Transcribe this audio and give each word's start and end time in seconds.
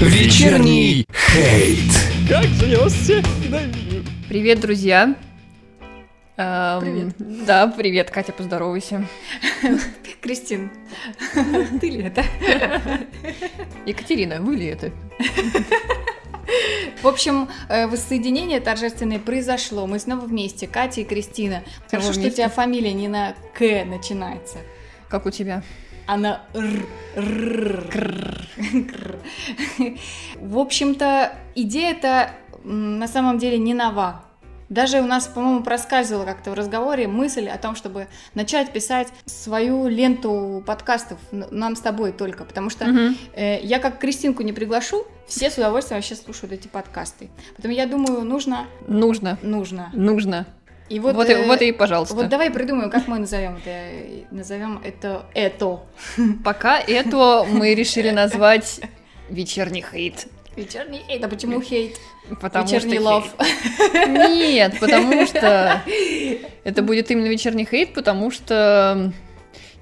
Вечерний 0.00 1.04
хейт. 1.12 1.90
Как 2.28 2.44
занесся 2.44 3.20
Привет, 4.28 4.60
друзья. 4.60 5.16
Эм, 6.36 6.80
Привет. 6.80 7.14
Да, 7.18 7.66
привет, 7.66 8.12
Катя, 8.12 8.32
поздоровайся. 8.32 9.04
Кристин, 10.20 10.70
ты 11.80 11.90
ли 11.90 12.04
это? 12.04 12.22
Екатерина, 13.86 14.40
вы 14.40 14.54
ли 14.54 14.66
это? 14.66 14.92
В 17.02 17.08
общем, 17.08 17.48
э, 17.68 17.88
воссоединение 17.88 18.60
торжественное 18.60 19.18
произошло. 19.18 19.88
Мы 19.88 19.98
снова 19.98 20.26
вместе, 20.26 20.68
Катя 20.68 21.00
и 21.00 21.04
Кристина. 21.04 21.64
Хорошо, 21.90 22.12
что 22.12 22.28
у 22.28 22.30
тебя 22.30 22.48
фамилия 22.48 22.92
не 22.92 23.08
на 23.08 23.34
К 23.52 23.84
начинается, 23.84 24.58
Как 25.08 25.26
у 25.26 25.30
тебя? 25.30 25.64
А 26.08 26.16
на 26.16 26.40
Р. 26.54 26.86
Р. 27.16 27.84
Кр. 27.90 29.18
В 30.40 30.58
общем-то, 30.58 31.32
идея-то 31.54 32.30
м, 32.64 32.98
на 32.98 33.06
самом 33.06 33.38
деле 33.38 33.58
не 33.58 33.74
нова. 33.74 34.24
Даже 34.70 35.00
у 35.00 35.06
нас, 35.06 35.26
по-моему, 35.26 35.62
проскальзывала 35.62 36.24
как-то 36.26 36.50
в 36.50 36.54
разговоре 36.54 37.08
мысль 37.08 37.48
о 37.48 37.56
том, 37.58 37.74
чтобы 37.74 38.06
начать 38.34 38.70
писать 38.72 39.08
свою 39.24 39.86
ленту 39.88 40.62
подкастов 40.66 41.18
нам 41.30 41.74
с 41.76 41.80
тобой 41.80 42.12
только, 42.12 42.44
потому 42.44 42.68
что 42.70 42.86
Мгм. 42.86 43.16
Э, 43.34 43.60
Я 43.62 43.78
как 43.78 43.98
Кристинку 43.98 44.42
не 44.42 44.52
приглашу, 44.52 45.06
все 45.26 45.50
с 45.50 45.56
удовольствием 45.58 45.98
вообще 45.98 46.14
слушают 46.16 46.52
эти 46.52 46.68
подкасты. 46.68 47.30
Поэтому 47.56 47.74
я 47.74 47.86
думаю, 47.86 48.22
нужно, 48.24 48.66
Нужно. 48.86 49.38
нужно. 49.42 49.90
Нужно. 49.94 50.46
И 50.88 51.00
Вот, 51.00 51.14
вот, 51.14 51.28
и, 51.28 51.32
э, 51.32 51.46
вот 51.46 51.60
и 51.60 51.72
пожалуйста. 51.72 52.14
вот 52.14 52.28
давай 52.28 52.50
придумаем, 52.50 52.90
как 52.90 53.06
мы 53.08 53.18
назовем 53.18 53.58
это. 53.64 54.24
Назовем 54.30 54.80
это 54.84 55.26
это. 55.34 55.80
Пока 56.44 56.80
это 56.80 57.44
мы 57.48 57.74
решили 57.74 58.10
назвать 58.10 58.80
вечерний 59.28 59.84
хейт. 59.88 60.28
Вечерний 60.56 61.02
хейт. 61.06 61.24
А 61.24 61.28
почему 61.28 61.60
хейт? 61.60 61.98
Потому 62.40 62.66
Вечерний 62.66 62.98
что 62.98 63.22
хейт. 63.22 64.08
Нет, 64.08 64.80
потому 64.80 65.26
что 65.26 65.82
это 66.64 66.82
будет 66.82 67.10
именно 67.10 67.26
вечерний 67.26 67.66
хейт, 67.66 67.94
потому 67.94 68.30
что 68.30 69.12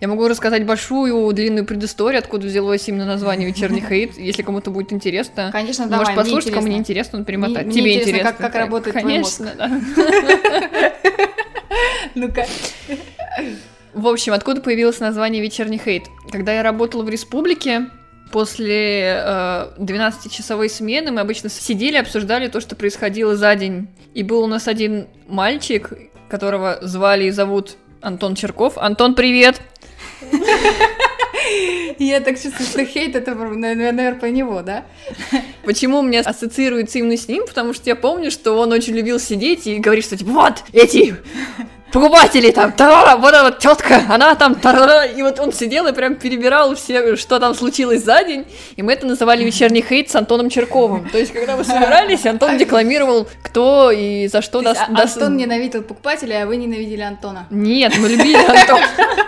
я 0.01 0.09
могу 0.09 0.29
рассказать 0.29 0.67
большую 0.67 1.33
длинную 1.33 1.65
предысторию, 1.65 2.19
откуда 2.19 2.47
взялось 2.47 2.87
именно 2.89 3.07
название 3.07 3.49
вечерний 3.49 3.81
хейт, 3.89 4.19
если 4.19 4.43
кому-то 4.43 4.71
будет 4.71 4.93
интересно. 4.93 5.51
Конечно, 5.53 5.87
давай. 5.87 5.99
Может 5.99 6.15
мне 6.15 6.25
послушать, 6.25 6.53
кому 6.53 6.67
не 6.67 6.77
интересно. 6.77 7.19
он 7.19 7.25
перемотать. 7.25 7.73
Тебе 7.73 8.01
интересно, 8.03 8.33
как- 8.33 8.55
работает 8.55 8.93
твой 8.93 9.03
Конечно, 9.03 9.53
да. 9.57 9.71
Ну-ка. 12.15 12.47
В 13.95 14.07
общем, 14.09 14.33
откуда 14.35 14.61
появилось 14.61 15.01
название 15.01 15.43
вечерний 15.43 15.81
хейт? 15.83 16.05
Когда 16.31 16.53
я 16.53 16.63
работала 16.63 17.03
в 17.03 17.09
республике, 17.09 17.87
после 18.31 19.23
э, 19.25 19.69
12-часовой 19.79 20.69
смены 20.69 21.13
мы 21.13 21.21
обычно 21.21 21.49
сидели, 21.49 21.97
обсуждали 21.97 22.49
то, 22.49 22.61
что 22.61 22.77
происходило 22.77 23.37
за 23.37 23.55
день. 23.55 23.89
И 24.15 24.23
был 24.23 24.43
у 24.43 24.47
нас 24.47 24.69
один 24.69 25.07
мальчик, 25.29 25.91
которого 26.29 26.79
звали 26.83 27.25
и 27.25 27.31
зовут 27.31 27.77
Антон 28.01 28.35
Черков. 28.35 28.79
Антон, 28.79 29.15
привет! 29.15 29.61
Я 31.99 32.21
так 32.21 32.41
чувствую, 32.41 32.67
что 32.67 32.85
хейт 32.85 33.15
это, 33.17 33.35
наверное, 33.35 34.15
про 34.15 34.31
него, 34.31 34.63
да? 34.63 34.85
Почему 35.65 36.01
у 36.01 36.03
меня 36.03 36.21
ассоциируется 36.21 36.99
именно 36.99 37.17
с 37.17 37.29
ним? 37.29 37.47
Потому 37.47 37.73
что 37.73 37.89
я 37.89 37.97
помню, 37.97 38.31
что 38.31 38.59
он 38.59 38.73
очень 38.73 38.95
любил 38.95 39.19
сидеть 39.19 39.67
и 39.67 39.79
говорить, 39.79 40.05
что 40.05 40.17
типа, 40.17 40.31
вот 40.31 40.65
эти 40.73 41.17
покупатели 41.93 42.51
там, 42.51 42.73
та 42.73 43.17
вот 43.17 43.33
эта 43.33 43.45
вот 43.45 43.59
тетка, 43.59 44.03
она 44.09 44.35
там, 44.35 44.55
та 44.55 45.05
и 45.07 45.23
вот 45.23 45.39
он 45.41 45.53
сидел 45.53 45.87
и 45.87 45.93
прям 45.93 46.17
перебирал 46.17 46.75
все, 46.75 47.17
что 47.17 47.39
там 47.39 47.55
случилось 47.55 48.03
за 48.05 48.23
день, 48.25 48.45
и 48.77 48.83
мы 48.83 48.93
это 48.93 49.07
называли 49.07 49.45
вечерний 49.45 49.83
хейт 49.83 50.11
с 50.11 50.17
Антоном 50.17 50.51
Черковым. 50.51 51.09
То 51.09 51.19
есть, 51.19 51.33
когда 51.33 51.57
мы 51.57 51.65
собирались, 51.65 52.27
Антон 52.27 52.59
декламировал, 52.59 53.29
кто 53.43 53.91
и 53.91 54.27
за 54.29 54.43
что 54.43 54.61
даст... 54.61 54.81
а- 54.89 55.03
Антон 55.03 55.37
ненавидел 55.37 55.83
покупателя, 55.83 56.43
а 56.43 56.47
вы 56.47 56.57
ненавидели 56.57 57.03
Антона. 57.03 57.47
Нет, 57.51 57.97
мы 57.99 58.09
любили 58.09 58.37
Антон. 58.37 58.81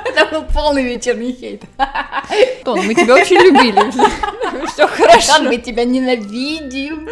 Это 0.05 0.27
был 0.33 0.43
полный 0.53 0.83
вечерний 0.83 1.33
хейт. 1.33 1.63
Антон, 2.59 2.87
мы 2.87 2.95
тебя 2.95 3.15
очень 3.15 3.37
любили. 3.37 3.91
Все 4.73 4.85
Антон, 4.85 5.07
хорошо. 5.07 5.43
мы 5.43 5.57
тебя 5.59 5.85
ненавидим. 5.85 7.09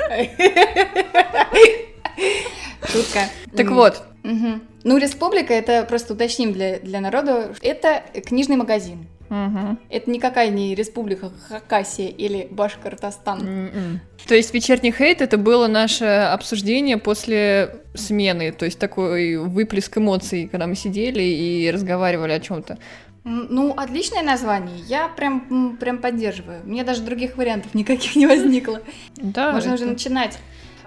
Шутка. 2.91 3.21
Так 3.57 3.69
вот, 3.71 4.03
мгм. 4.33 4.63
Ну, 4.85 4.99
республика, 4.99 5.53
это 5.55 5.85
просто 5.85 6.15
уточним 6.15 6.53
для, 6.53 6.79
для 6.79 7.01
народа, 7.01 7.55
это 7.63 8.03
книжный 8.27 8.57
магазин. 8.57 9.07
Мгм. 9.29 9.79
Это 9.91 10.09
никакая 10.11 10.51
не 10.51 10.75
республика 10.77 11.33
Хакасия 11.49 12.09
или 12.09 12.47
Башкортостан. 12.51 13.41
М-м. 13.41 14.01
То 14.29 14.35
есть 14.37 14.55
вечерний 14.55 14.93
хейт 14.93 15.21
это 15.21 15.37
было 15.37 15.67
наше 15.67 16.05
обсуждение 16.05 16.97
после 16.97 17.77
смены, 17.95 18.53
то 18.53 18.65
есть 18.65 18.79
такой 18.79 19.37
выплеск 19.37 19.99
эмоций, 19.99 20.49
когда 20.51 20.67
мы 20.69 20.77
сидели 20.77 21.23
и 21.23 21.69
разговаривали 21.73 22.33
о 22.33 22.41
чем-то. 22.41 22.79
Ну, 23.25 23.73
отличное 23.77 24.23
название. 24.23 24.79
Я 24.87 25.09
прям, 25.09 25.77
прям 25.81 25.99
поддерживаю. 25.99 26.61
Меня 26.65 26.85
даже 26.85 27.03
других 27.03 27.37
вариантов 27.37 27.75
никаких 27.75 28.15
не 28.15 28.27
возникло. 28.29 28.81
Да. 29.17 29.51
Можно 29.53 29.71
это- 29.71 29.75
уже 29.83 29.87
начинать. 29.87 30.39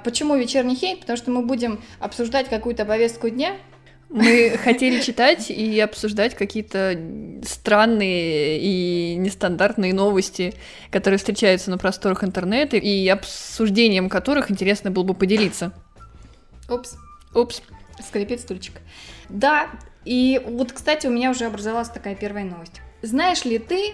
Почему 0.04 0.36
вечерний 0.36 0.76
хейт? 0.76 1.02
Потому 1.02 1.18
что 1.18 1.32
мы 1.32 1.42
будем 1.44 1.82
обсуждать 2.00 2.50
какую-то 2.50 2.86
повестку 2.86 3.30
дня. 3.30 3.56
Мы 4.10 4.58
хотели 4.64 5.02
читать 5.02 5.52
и 5.52 5.80
обсуждать 5.80 6.34
какие-то 6.34 7.00
странные 7.44 8.60
и 8.60 9.16
нестандартные 9.16 9.94
новости, 9.94 10.56
которые 10.90 11.20
встречаются 11.20 11.70
на 11.70 11.78
просторах 11.78 12.24
интернета, 12.24 12.78
и 12.78 13.08
обсуждением 13.08 14.10
которых 14.10 14.50
интересно 14.50 14.90
было 14.90 15.04
бы 15.04 15.14
поделиться. 15.14 15.74
Опс. 16.68 16.98
Упс. 17.36 17.62
Скрипит 18.04 18.42
стульчик. 18.42 18.81
Да, 19.30 19.70
и 20.06 20.42
вот, 20.44 20.72
кстати, 20.72 21.06
у 21.06 21.12
меня 21.12 21.30
уже 21.30 21.46
образовалась 21.46 21.90
такая 21.90 22.16
первая 22.16 22.46
новость. 22.46 22.81
Знаешь 23.04 23.46
ли 23.46 23.60
ты, 23.60 23.94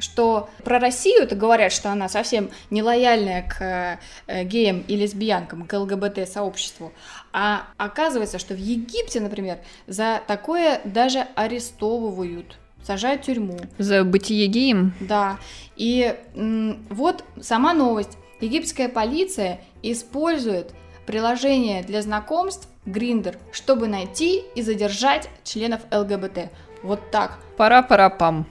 что 0.00 0.50
про 0.64 0.78
Россию 0.78 1.22
это 1.22 1.36
говорят, 1.36 1.72
что 1.72 1.90
она 1.90 2.08
совсем 2.08 2.50
не 2.70 2.82
лояльная 2.82 3.42
к 3.42 3.98
э, 4.26 4.44
геям 4.44 4.84
и 4.88 4.96
лесбиянкам, 4.96 5.66
к 5.66 5.72
ЛГБТ-сообществу, 5.78 6.92
а 7.32 7.64
оказывается, 7.76 8.38
что 8.38 8.54
в 8.54 8.58
Египте, 8.58 9.20
например, 9.20 9.58
за 9.86 10.20
такое 10.26 10.80
даже 10.84 11.26
арестовывают, 11.34 12.56
сажают 12.82 13.22
в 13.22 13.26
тюрьму. 13.26 13.58
За 13.78 14.04
бытие 14.04 14.46
геем. 14.46 14.92
Да, 15.00 15.38
и 15.76 16.16
м, 16.34 16.84
вот 16.90 17.24
сама 17.40 17.74
новость. 17.74 18.16
Египетская 18.40 18.88
полиция 18.88 19.60
использует 19.82 20.72
приложение 21.06 21.82
для 21.82 22.02
знакомств 22.02 22.68
Гриндер, 22.86 23.36
чтобы 23.52 23.88
найти 23.88 24.42
и 24.54 24.62
задержать 24.62 25.28
членов 25.44 25.80
ЛГБТ. 25.92 26.50
Вот 26.82 27.10
так. 27.10 27.38
Пара-пара-пам. 27.56 28.46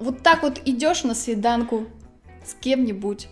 Вот 0.00 0.22
так 0.22 0.42
вот 0.42 0.60
идешь 0.64 1.04
на 1.04 1.14
свиданку 1.14 1.86
с 2.44 2.54
кем-нибудь. 2.54 3.28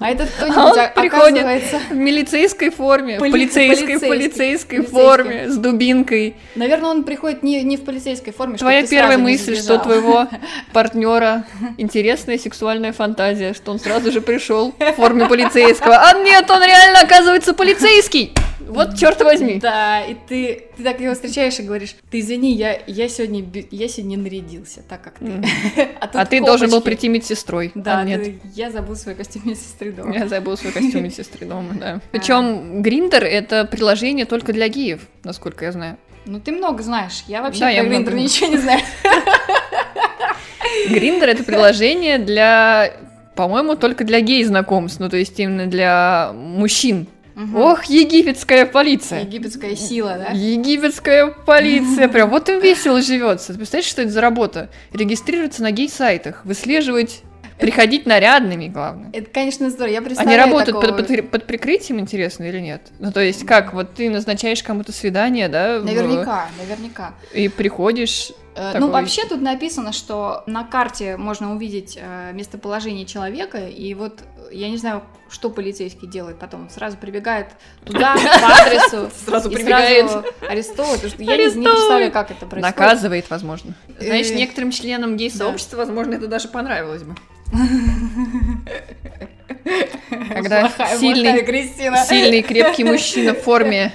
А 0.00 0.10
этот 0.10 0.28
А 0.40 0.44
он 0.44 0.52
кто-нибудь 0.52 0.78
о- 0.78 1.00
приходит 1.00 1.38
оказывается... 1.38 1.80
В 1.90 1.96
милицейской 1.96 2.70
форме, 2.70 3.18
Поли- 3.18 3.32
полицейской, 3.32 3.98
полицейской, 3.98 4.08
полицейской 4.08 4.82
форме, 4.82 5.50
с 5.50 5.56
дубинкой. 5.56 6.36
Наверное, 6.54 6.90
он 6.90 7.02
приходит 7.02 7.42
не, 7.42 7.62
не 7.64 7.76
в 7.76 7.84
полицейской 7.84 8.32
форме, 8.32 8.58
Твоя 8.58 8.86
первая 8.86 9.18
мысль, 9.18 9.56
что 9.56 9.78
твоего 9.78 10.28
партнера 10.72 11.44
интересная 11.78 12.38
сексуальная 12.38 12.92
фантазия, 12.92 13.54
что 13.54 13.72
он 13.72 13.80
сразу 13.80 14.12
же 14.12 14.20
пришел 14.20 14.72
в 14.78 14.92
форме 14.92 15.26
полицейского. 15.26 15.96
А 15.96 16.12
нет, 16.14 16.48
он 16.48 16.62
реально 16.62 17.00
оказывается 17.00 17.52
полицейский! 17.52 18.32
Вот 18.68 18.96
черт 18.98 19.20
возьми. 19.22 19.58
Да, 19.60 20.02
и 20.04 20.14
ты, 20.14 20.64
ты 20.76 20.82
так 20.82 21.00
его 21.00 21.14
встречаешь 21.14 21.58
и 21.58 21.62
говоришь, 21.62 21.96
ты 22.10 22.20
извини, 22.20 22.52
я, 22.52 22.78
я, 22.86 23.08
сегодня, 23.08 23.42
я 23.70 23.88
сегодня 23.88 24.18
нарядился, 24.18 24.82
так 24.86 25.02
как 25.02 25.18
ты. 25.20 25.24
М. 25.24 25.42
тут 25.74 26.14
А 26.14 26.26
ты 26.26 26.40
должен 26.40 26.68
был 26.70 26.82
прийти 26.82 27.08
медсестрой. 27.08 27.72
Да, 27.74 28.00
а 28.00 28.04
нет. 28.04 28.22
ты- 28.22 28.40
я 28.54 28.70
забыл 28.70 28.96
свой 28.96 29.14
костюм 29.14 29.42
медсестры 29.44 29.92
дома. 29.92 30.14
Я 30.14 30.28
забыл 30.28 30.56
свой 30.56 30.72
костюм 30.72 31.04
медсестры 31.04 31.46
дома, 31.46 31.74
да. 31.74 32.00
Причем 32.12 32.82
Гриндер 32.82 33.24
это 33.24 33.64
приложение 33.64 34.26
только 34.26 34.52
для 34.52 34.68
геев, 34.68 35.02
насколько 35.24 35.64
я 35.64 35.72
знаю. 35.72 35.96
Ну 36.26 36.40
ты 36.40 36.52
много 36.52 36.82
знаешь, 36.82 37.24
я 37.26 37.42
вообще 37.42 37.60
Да, 37.60 37.66
про 37.66 37.82
много 37.82 37.88
Гриндер 37.88 38.14
ничего 38.14 38.46
не 38.48 38.58
знаю. 38.58 38.80
Гриндер 40.90 41.28
это 41.30 41.44
приложение 41.44 42.18
для, 42.18 42.92
по-моему, 43.34 43.76
только 43.76 44.04
для 44.04 44.20
гей-знакомств, 44.20 45.00
ну 45.00 45.08
то 45.08 45.16
есть 45.16 45.38
именно 45.40 45.66
для 45.66 46.32
мужчин. 46.34 47.06
Мгм. 47.34 47.56
Ох, 47.56 47.84
египетская 47.84 48.66
полиция. 48.66 49.20
Египетская 49.20 49.76
сила, 49.76 50.16
да? 50.18 50.32
Египетская 50.32 51.28
полиция, 51.28 52.08
прям 52.12 52.30
вот 52.30 52.48
им 52.48 52.58
весело 52.58 53.00
живется. 53.00 53.52
Ты 53.52 53.58
представляешь, 53.58 53.88
что 53.88 54.02
это 54.02 54.10
за 54.10 54.20
работа? 54.20 54.70
Регистрироваться 54.92 55.62
на 55.62 55.70
гей-сайтах, 55.70 56.44
выслеживать, 56.44 57.22
приходить 57.58 58.06
нарядными, 58.06 58.68
главное. 58.68 59.10
Это, 59.12 59.30
конечно, 59.30 59.68
здорово. 59.70 59.92
Я 59.92 59.98
Они 60.00 60.36
работают 60.36 60.80
под, 60.80 60.96
такого- 60.96 61.02
под- 61.22 61.30
под 61.30 61.46
прикрытием, 61.46 62.00
интересно, 62.00 62.44
или 62.44 62.60
нет? 62.60 62.82
Ну, 62.98 63.12
то 63.12 63.20
есть, 63.20 63.44
как, 63.46 63.72
вот 63.74 63.94
ты 63.94 64.10
назначаешь 64.10 64.62
кому-то 64.62 64.92
свидание, 64.92 65.48
да? 65.48 65.80
в- 65.80 65.84
Наверняка, 65.84 66.48
наверняка. 66.58 67.14
И 67.32 67.48
приходишь, 67.48 68.32
Э, 68.54 68.72
такой- 68.72 68.80
Ну, 68.80 68.90
вообще 68.90 69.24
тут 69.24 69.40
написано, 69.40 69.92
что 69.92 70.42
на 70.48 70.64
карте 70.64 71.16
можно 71.16 71.54
увидеть 71.54 71.96
э, 72.00 72.32
местоположение 72.32 73.06
человека, 73.06 73.58
и 73.68 73.94
вот 73.94 74.18
я 74.50 74.68
не 74.68 74.76
знаю, 74.76 75.04
что 75.30 75.48
полицейский 75.48 76.08
делает 76.08 76.40
потом. 76.40 76.68
Сразу 76.68 76.96
прибегает 76.96 77.48
туда, 77.84 78.14
по 78.40 78.62
адресу, 78.62 79.10
Сразу 79.24 79.48
и 79.48 79.54
прибегает. 79.54 80.10
сразу 80.10 80.26
арестовывает. 80.48 81.02
потому 81.02 81.12
что 81.12 81.22
я 81.22 81.36
не- 81.36 81.44
представляю, 81.64 82.10
как 82.10 82.30
это 82.32 82.46
происходит. 82.46 82.76
Наказывает, 82.78 83.30
возможно. 83.30 83.74
Знаешь, 84.00 84.30
Э, 84.30 84.34
некоторым 84.34 84.72
членам 84.72 85.16
гей-сообщества, 85.16 85.76
возможно, 85.76 86.14
это 86.14 86.26
даже 86.26 86.48
понравилось 86.48 87.04
бы. 87.04 87.14
Когда 90.28 90.60
Плохая, 90.68 90.98
сильный, 90.98 91.44
Кристина. 91.44 92.04
сильный, 92.04 92.42
крепкий 92.42 92.84
мужчина 92.84 93.34
в 93.34 93.40
форме 93.42 93.92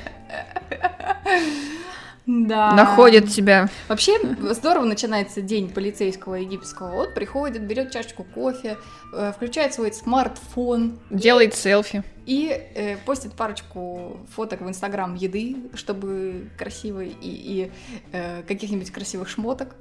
Да. 2.25 2.73
находит 2.73 3.29
тебя. 3.29 3.69
Вообще 3.87 4.17
здорово 4.51 4.85
начинается 4.85 5.41
день 5.41 5.69
полицейского 5.69 6.35
египетского. 6.35 6.91
Вот 6.91 7.13
приходит, 7.13 7.63
берет 7.63 7.91
чашечку 7.91 8.23
кофе, 8.23 8.77
э, 9.13 9.33
включает 9.35 9.73
свой 9.73 9.91
смартфон 9.91 10.99
Делает 11.09 11.53
селфи. 11.53 12.03
и 12.25 12.47
э, 12.75 12.95
постит 13.05 13.33
парочку 13.33 14.17
фоток 14.33 14.61
в 14.61 14.69
Инстаграм 14.69 15.15
еды, 15.15 15.57
чтобы 15.75 16.49
красивой 16.57 17.09
и, 17.09 17.15
и, 17.29 17.71
э, 18.13 18.43
каких-нибудь 18.47 18.91
красивых 18.91 19.27
шмоток, 19.27 19.75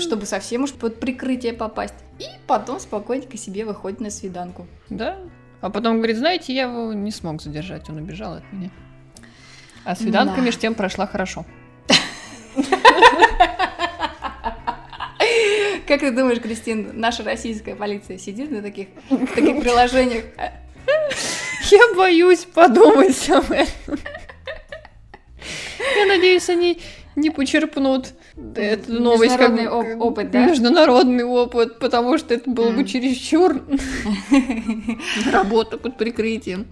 чтобы 0.00 0.26
совсем 0.26 0.64
уж 0.64 0.72
под 0.72 0.98
прикрытие 0.98 1.52
попасть. 1.52 1.94
И 2.18 2.26
потом 2.46 2.80
спокойненько 2.80 3.36
себе 3.36 3.64
выходит 3.64 4.00
на 4.00 4.10
свиданку. 4.10 4.66
Да. 4.90 5.18
А 5.60 5.70
потом 5.70 5.96
говорит, 5.98 6.16
знаете, 6.16 6.54
я 6.54 6.62
его 6.64 6.92
не 6.92 7.10
смог 7.10 7.40
задержать, 7.42 7.88
он 7.88 7.96
убежал 7.98 8.34
от 8.34 8.52
меня. 8.52 8.70
А 9.84 9.94
свиданка 9.96 10.36
Да. 10.36 10.40
меж 10.42 10.56
тем 10.56 10.74
прошла 10.74 11.06
хорошо. 11.06 11.44
Как 15.86 16.00
ты 16.00 16.10
думаешь, 16.10 16.40
Кристин, 16.40 16.90
наша 17.00 17.22
российская 17.24 17.74
полиция 17.74 18.18
сидит 18.18 18.50
на 18.50 18.60
таких, 18.62 18.88
таких 19.08 19.60
приложениях? 19.62 20.24
Я 21.70 21.94
боюсь 21.96 22.44
подумать 22.44 23.28
об 23.30 23.50
этом. 23.50 23.98
Я 25.96 26.06
надеюсь, 26.06 26.48
они 26.50 26.80
не 27.16 27.30
почерпнут 27.30 28.14
эту 28.54 28.92
новость 28.92 29.36
как 29.36 29.72
оп- 29.72 30.00
опыт, 30.00 30.30
да? 30.30 30.46
Международный 30.46 31.24
опыт, 31.24 31.78
потому 31.78 32.18
что 32.18 32.34
это 32.34 32.48
было 32.50 32.70
бы 32.70 32.80
М. 32.80 32.86
чересчур 32.86 33.60
работа 35.32 35.78
под 35.78 35.96
прикрытием. 35.96 36.66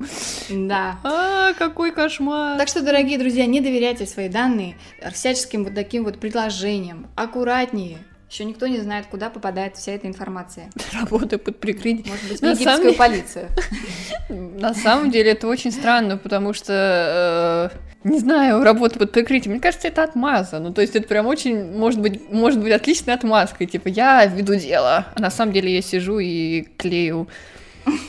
Да. 0.51 0.99
А, 1.05 1.53
какой 1.55 1.93
кошмар. 1.93 2.59
Так 2.59 2.69
что, 2.69 2.83
дорогие 2.83 3.19
друзья, 3.19 3.47
не 3.47 3.61
доверяйте 3.61 4.07
свои 4.07 4.29
данные 4.29 4.77
всяческим 5.13 5.65
вот 5.65 5.75
таким 5.75 6.05
вот 6.05 6.19
предложениям. 6.19 7.07
Аккуратнее. 7.17 7.99
Еще 8.31 8.45
никто 8.45 8.67
не 8.67 8.79
знает, 8.79 9.07
куда 9.07 9.31
попадает 9.31 9.77
вся 9.77 9.93
эта 9.93 10.09
информация. 10.09 10.71
Работа 10.93 11.39
под 11.39 11.61
прикрытием. 11.61 12.07
Может 12.09 12.29
быть, 12.29 12.43
египетскую 12.43 12.79
самом 12.79 12.95
полицию. 12.95 13.49
На 14.29 14.75
самом 14.75 15.11
деле 15.11 15.31
это 15.31 15.47
очень 15.47 15.71
странно, 15.71 16.17
потому 16.17 16.53
что, 16.53 17.71
э, 17.73 18.09
не 18.09 18.19
знаю, 18.19 18.65
работа 18.65 18.99
под 18.99 19.13
прикрытием, 19.13 19.53
мне 19.53 19.61
кажется, 19.61 19.89
это 19.89 20.03
отмаза. 20.03 20.59
Ну, 20.59 20.73
то 20.73 20.81
есть 20.81 20.97
это 20.97 21.07
прям 21.07 21.27
очень, 21.27 21.73
может 21.73 22.01
быть, 22.01 22.29
может 22.31 22.61
быть 22.61 22.73
отличной 22.73 23.15
отмазкой. 23.15 23.67
Типа, 23.67 23.89
я 23.89 24.27
веду 24.27 24.57
дело, 24.57 25.07
а 25.15 25.21
на 25.21 25.31
самом 25.31 25.53
деле 25.53 25.75
я 25.75 25.83
сижу 25.83 26.19
и 26.19 26.63
клею 26.77 27.29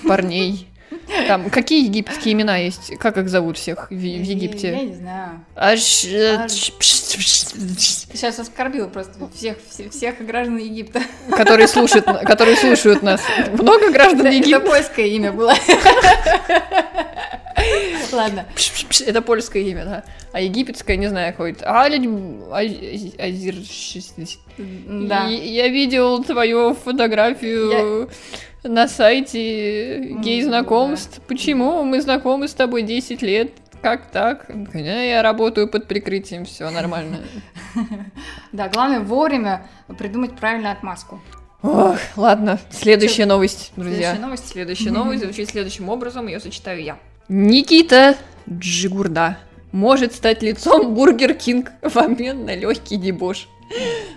парней. 0.08 0.68
Там, 1.28 1.50
какие 1.50 1.86
египетские 1.86 2.34
имена 2.34 2.58
есть? 2.58 2.98
Как 2.98 3.18
их 3.18 3.30
зовут 3.30 3.58
всех 3.58 3.92
в, 3.92 3.94
в 3.94 4.02
Я 4.02 4.18
Египте? 4.18 4.76
не 4.76 4.96
знаю. 4.96 5.46
Аж... 5.56 6.06
Аж. 6.06 6.72
Ты 7.16 8.18
сейчас 8.18 8.40
оскорбила 8.40 8.88
просто 8.88 9.14
всех, 9.36 9.58
все- 9.70 9.90
всех 9.90 10.26
граждан 10.26 10.58
Египта. 10.58 11.02
Которые 11.32 11.68
слушают, 11.68 12.06
которые 12.06 12.56
слушают 12.58 13.02
нас. 13.04 13.22
Много 13.54 13.92
граждан 13.92 14.28
Это 14.28 14.36
Египта? 14.36 14.60
польское 14.62 15.06
имя 15.08 15.32
было. 15.32 15.54
Ладно. 18.12 18.46
Это 19.06 19.22
польское 19.22 19.64
имя, 19.64 19.86
да. 19.86 20.04
А 20.32 20.42
египетское, 20.42 20.96
не 20.98 21.08
знаю, 21.08 21.34
какое-то. 21.34 21.66
Ази- 21.66 23.16
Азир... 23.18 23.56
Да. 24.88 25.28
Я 25.28 25.68
видел 25.68 26.24
твою 26.24 26.74
фотографию 26.74 28.10
на 28.64 28.88
сайте 28.88 30.00
гей-знакомств. 30.20 31.22
Почему? 31.28 31.84
Мы 31.84 32.02
знакомы 32.02 32.48
с 32.48 32.54
тобой 32.54 32.82
10 32.84 33.22
лет. 33.22 33.52
Как 33.82 34.10
так? 34.12 34.46
«Да, 34.74 34.80
Я 34.80 35.22
работаю 35.22 35.68
под 35.68 35.88
прикрытием, 35.88 36.46
все 36.46 36.70
нормально. 36.70 37.20
Да, 38.52 38.70
главное 38.70 39.00
вовремя 39.02 39.68
придумать 39.98 40.36
правильную 40.36 40.72
отмазку. 40.72 41.22
Ох, 41.62 41.98
ладно, 42.16 42.60
следующая 42.70 43.26
новость, 43.26 43.72
друзья. 43.76 44.12
Следующая 44.12 44.22
новость. 44.22 44.48
Следующая 44.48 44.92
новость 44.92 45.24
звучит 45.24 45.50
следующим 45.50 45.90
образом, 45.90 46.28
ее 46.28 46.40
зачитаю 46.40 46.82
я. 46.82 46.98
Никита 47.30 48.16
Джигурда 48.50 49.38
может 49.72 50.14
стать 50.14 50.42
лицом 50.42 50.94
Бургер 50.94 51.34
Кинг 51.34 51.72
в 51.82 51.98
обмен 51.98 52.46
на 52.46 52.56
легкий 52.56 52.98
дебош. 52.98 53.48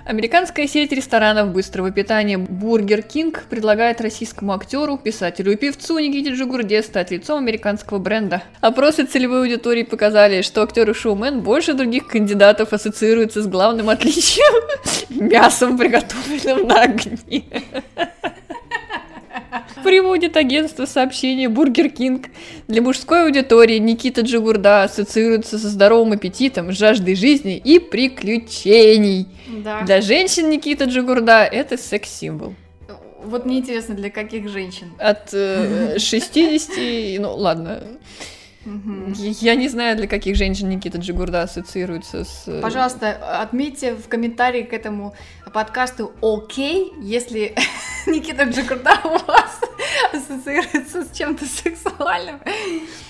Американская 0.04 0.66
сеть 0.66 0.92
ресторанов 0.92 1.52
быстрого 1.52 1.90
питания 1.90 2.38
Бургер 2.38 3.02
Кинг 3.02 3.44
предлагает 3.48 4.00
российскому 4.00 4.52
актеру, 4.52 4.96
писателю 4.96 5.52
и 5.52 5.56
певцу 5.56 5.98
Никите 5.98 6.30
Джигурде 6.30 6.82
стать 6.82 7.10
лицом 7.10 7.38
американского 7.38 7.98
бренда. 7.98 8.42
Опросы 8.60 9.04
целевой 9.04 9.40
аудитории 9.40 9.82
показали, 9.82 10.42
что 10.42 10.62
актер 10.62 10.90
и 10.90 10.94
шоумен 10.94 11.40
больше 11.40 11.74
других 11.74 12.06
кандидатов 12.06 12.72
ассоциируются 12.72 13.42
с 13.42 13.46
главным 13.46 13.88
отличием– 13.88 14.68
мясом, 15.10 15.76
приготовленным 15.76 16.66
на 16.66 16.82
огне. 16.82 17.44
Приводит 19.84 20.36
агентство 20.36 20.86
сообщения 20.86 21.48
Бургер 21.48 21.88
Кинг. 21.88 22.26
Для 22.68 22.82
мужской 22.82 23.24
аудитории 23.24 23.78
Никита 23.78 24.20
Джигурда 24.20 24.84
ассоциируется 24.84 25.58
со 25.58 25.68
здоровым 25.68 26.12
аппетитом, 26.12 26.70
жаждой 26.72 27.14
жизни 27.14 27.56
и 27.56 27.78
приключений. 27.78 29.28
Да. 29.58 29.82
Для 29.82 30.00
женщин 30.00 30.50
Никита 30.50 30.84
Джигурда 30.84 31.44
это 31.44 31.76
секс-символ. 31.76 32.54
Вот 33.22 33.44
мне 33.44 33.58
интересно, 33.58 33.94
для 33.94 34.10
каких 34.10 34.48
женщин? 34.48 34.92
От 34.98 35.34
э, 35.34 35.98
60, 35.98 37.20
ну 37.20 37.34
ладно, 37.36 37.82
Мгм. 38.64 39.14
я 39.16 39.54
не 39.54 39.68
знаю, 39.68 39.96
для 39.96 40.06
каких 40.06 40.36
женщин 40.36 40.68
Никита 40.68 40.98
Джигурда 40.98 41.42
ассоциируется 41.42 42.24
с... 42.24 42.44
э, 42.46 42.60
Пожалуйста, 42.60 43.40
отметьте 43.40 43.94
в 43.94 44.06
комментарии 44.08 44.62
к 44.62 44.72
этому 44.74 45.14
подкасту 45.54 46.12
окей, 46.20 46.92
если 47.00 47.54
Никита 48.06 48.44
Джигурда 48.44 48.98
у 49.04 49.08
вас 49.26 49.60
ассоциируется 50.12 51.04
с 51.04 51.16
чем-то 51.16 51.44
сексуальным. 51.46 52.40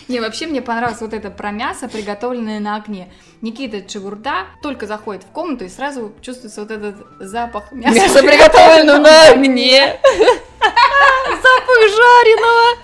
Не, 0.08 0.20
вообще 0.20 0.46
мне 0.46 0.62
понравилось 0.62 1.00
вот 1.00 1.12
это 1.14 1.30
про 1.30 1.50
мясо, 1.50 1.88
приготовленное 1.88 2.60
на 2.60 2.76
огне. 2.76 3.12
Никита 3.40 3.78
Джигурда 3.78 4.46
только 4.62 4.86
заходит 4.86 5.24
в 5.24 5.26
комнату 5.32 5.64
и 5.64 5.68
сразу 5.68 6.12
чувствуется 6.20 6.60
вот 6.60 6.70
этот 6.70 6.96
запах 7.18 7.72
мяса. 7.72 7.94
Мясо 7.96 8.22
приготовлено 8.22 8.98
на 8.98 9.30
огне. 9.30 9.98
Запах 11.28 11.80
жареного. 11.88 12.76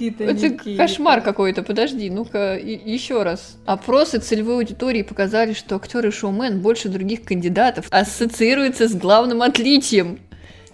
Никита, 0.00 0.24
Это 0.24 0.48
Никита. 0.48 0.76
кошмар 0.82 1.20
какой-то, 1.20 1.62
подожди, 1.62 2.10
ну-ка 2.10 2.56
еще 2.58 3.22
раз. 3.22 3.56
Опросы 3.66 4.18
целевой 4.18 4.56
аудитории 4.56 5.02
показали, 5.02 5.52
что 5.52 5.76
актер 5.76 6.06
и 6.06 6.10
шоумен 6.10 6.60
больше 6.60 6.88
других 6.88 7.24
кандидатов 7.24 7.86
ассоциируются 7.90 8.88
с 8.88 8.94
главным 8.94 9.42
отличием 9.42 10.18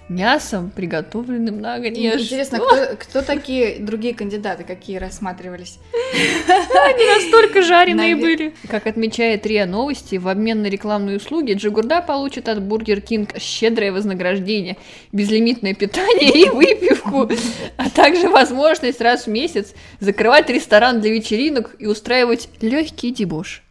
мясом, 0.09 0.71
приготовленным 0.71 1.61
на 1.61 1.75
огне. 1.75 2.15
Интересно, 2.15 2.59
кто, 2.59 2.97
кто 2.99 3.23
такие 3.23 3.81
другие 3.81 4.15
кандидаты, 4.15 4.65
какие 4.65 4.99
рассматривались? 4.99 5.79
Они 6.15 7.05
настолько 7.07 7.63
жареные 7.63 8.17
были. 8.17 8.55
Как 8.69 8.87
отмечает 8.87 9.47
РИА 9.47 9.67
Новости, 9.67 10.17
в 10.17 10.29
обмен 10.29 10.63
на 10.63 10.67
рекламные 10.67 11.17
услуги 11.17 11.55
Джигурда 11.55 12.01
получит 12.01 12.49
от 12.49 12.63
Бургер 12.63 13.01
Кинг 13.01 13.39
щедрое 13.39 13.93
вознаграждение, 13.93 14.77
безлимитное 15.13 15.75
питание 15.75 16.31
и 16.31 16.49
выпивку, 16.49 17.29
а 17.77 17.91
также 17.91 18.29
возможность 18.29 19.01
раз 19.01 19.27
в 19.27 19.31
месяц 19.31 19.75
закрывать 20.01 20.49
ресторан 20.51 21.01
для 21.01 21.13
вечеринок 21.13 21.75
и 21.79 21.87
устраивать 21.87 22.49
легкий 22.61 23.11
дебош. 23.11 23.63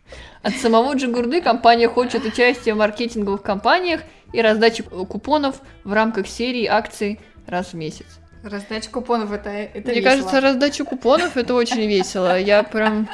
От 0.43 0.55
самого 0.57 0.93
Джигурды 0.93 1.41
компания 1.41 1.87
хочет 1.87 2.23
участия 2.23 2.75
в 2.75 2.77
маркетинговых 2.77 3.41
кампаниях 3.41 4.01
и 4.35 4.41
раздачи 4.41 4.83
купонов 4.83 5.61
в 5.83 5.93
рамках 5.93 6.27
серии 6.27 6.65
акций 6.65 7.19
раз 7.47 7.67
в 7.67 7.73
месяц. 7.75 8.05
Раздача 8.43 8.89
купонов 8.91 9.31
это, 9.31 9.49
это 9.49 9.89
Мне 9.89 10.01
весело. 10.01 10.09
кажется, 10.11 10.41
раздача 10.41 10.83
купонов 10.83 11.37
это 11.37 11.55
очень 11.55 11.87
весело. 11.87 12.39
Я 12.39 12.63
прям 12.63 13.09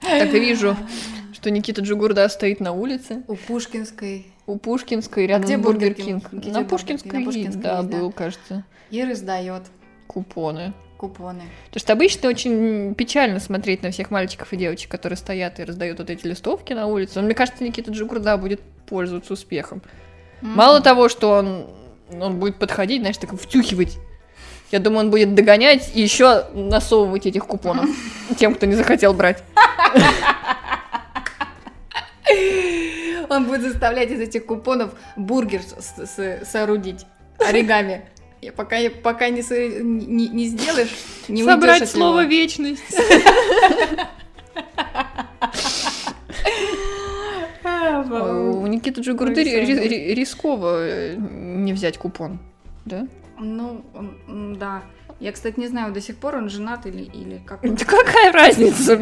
так 0.00 0.32
и 0.32 0.38
вижу, 0.40 0.76
что 1.32 1.50
Никита 1.50 1.80
Джигурда 1.80 2.28
стоит 2.28 2.60
на 2.60 2.72
улице 2.72 3.22
у 3.26 3.34
Пушкинской 3.34 4.26
у 4.46 4.56
Пушкинской, 4.56 5.26
рядом 5.26 5.44
Где 5.44 5.58
с 5.58 5.60
Бургер 5.60 5.92
Кинг? 5.94 6.30
Кинг. 6.30 6.42
Где 6.42 6.52
На? 6.52 6.64
Пушкинской, 6.64 7.18
На 7.18 7.24
Пушкинской 7.26 7.62
да, 7.62 7.78
есть, 7.80 7.90
да? 7.90 7.98
был, 7.98 8.12
кажется, 8.12 8.64
и 8.90 9.04
раздает. 9.04 9.62
купоны. 10.06 10.72
Купоны. 10.98 11.44
Потому 11.66 11.80
что 11.80 11.92
обычно 11.94 12.28
очень 12.28 12.94
печально 12.94 13.40
смотреть 13.40 13.82
на 13.82 13.90
всех 13.90 14.10
мальчиков 14.10 14.52
и 14.52 14.56
девочек, 14.56 14.90
которые 14.90 15.16
стоят 15.16 15.58
и 15.60 15.64
раздают 15.64 15.98
вот 15.98 16.10
эти 16.10 16.26
листовки 16.26 16.74
на 16.74 16.86
улице. 16.86 17.12
Но 17.16 17.22
мне 17.22 17.34
кажется, 17.34 17.64
Никита 17.64 17.90
Джигурда 17.90 18.36
будет 18.36 18.60
пользоваться 18.86 19.32
успехом. 19.32 19.80
Мало 20.42 20.80
того, 20.80 21.08
что 21.08 21.30
он, 21.30 21.66
он 22.20 22.38
будет 22.38 22.58
подходить, 22.58 23.00
знаешь, 23.00 23.16
так 23.16 23.32
втюхивать. 23.32 23.96
Я 24.70 24.80
думаю, 24.80 25.06
он 25.06 25.10
будет 25.10 25.34
догонять 25.34 25.90
и 25.94 26.02
еще 26.02 26.44
насовывать 26.52 27.24
этих 27.24 27.46
купонов 27.46 27.88
тем, 28.36 28.54
кто 28.54 28.66
не 28.66 28.74
захотел 28.74 29.14
брать. 29.14 29.42
Он 33.30 33.44
будет 33.44 33.62
заставлять 33.62 34.10
из 34.10 34.20
этих 34.20 34.46
купонов 34.46 34.90
бургер 35.16 35.62
соорудить 36.44 37.06
оригами. 37.38 38.04
И 38.40 38.50
пока, 38.50 38.76
пока 39.02 39.28
не, 39.30 39.42
не, 39.82 40.28
не 40.28 40.46
сделаешь, 40.46 40.90
не 41.28 41.42
Собрать 41.42 41.82
от 41.82 41.88
слово 41.90 42.20
него. 42.20 42.30
вечность. 42.30 42.82
У 47.64 48.66
Никиты 48.66 49.00
Джигурды 49.00 49.42
ри- 49.42 49.64
ри- 49.64 49.88
ри- 49.88 50.14
рисково 50.14 50.86
э, 50.86 51.14
не 51.16 51.72
взять 51.72 51.98
купон. 51.98 52.38
Да? 52.84 53.06
Ну, 53.38 53.84
да. 54.28 54.82
Я, 55.20 55.32
кстати, 55.32 55.58
не 55.58 55.68
знаю, 55.68 55.92
до 55.92 56.00
сих 56.00 56.16
пор 56.16 56.36
он 56.36 56.48
женат 56.48 56.86
или, 56.86 57.02
или 57.02 57.42
как. 57.44 57.60
Да 57.62 57.84
какая 57.84 58.32
разница? 58.32 59.00